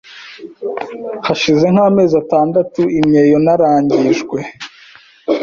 Hashize 1.27 1.65
nk’ 1.73 1.79
amezi 1.87 2.13
atandatu 2.23 2.81
imyeyo 2.99 3.37
naragwije, 3.45 4.41